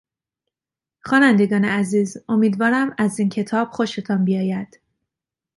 [1.01, 4.79] خوانندگان عزیز امیدوارم از این کتاب خوشتان بیاید.